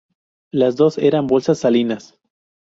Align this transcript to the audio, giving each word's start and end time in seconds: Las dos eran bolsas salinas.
Las 0.51 0.77
dos 0.77 0.97
eran 0.97 1.27
bolsas 1.27 1.59
salinas. 1.59 2.17